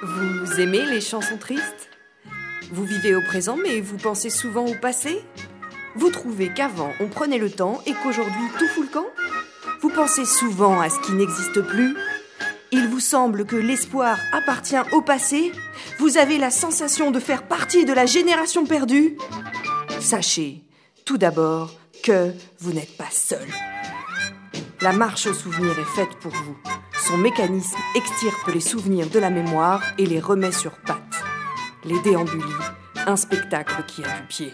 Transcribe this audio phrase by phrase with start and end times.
[0.00, 1.90] Vous aimez les chansons tristes?
[2.70, 5.24] Vous vivez au présent mais vous pensez souvent au passé?
[5.96, 9.06] Vous trouvez qu'avant on prenait le temps et qu'aujourd'hui tout fout le camp?
[9.80, 11.96] Vous pensez souvent à ce qui n'existe plus?
[12.70, 15.50] Il vous semble que l'espoir appartient au passé?
[15.98, 19.16] Vous avez la sensation de faire partie de la génération perdue?
[19.98, 20.62] Sachez,
[21.04, 21.74] tout d'abord,
[22.04, 23.48] que vous n'êtes pas seul.
[24.80, 26.56] La marche au souvenir est faite pour vous.
[27.08, 31.24] Son mécanisme extirpe les souvenirs de la mémoire et les remet sur pattes.
[31.82, 32.44] Les déambulis,
[33.06, 34.52] un spectacle qui a du pied.